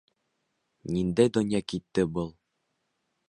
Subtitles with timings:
[0.95, 2.33] Ниндәй донъя китте был?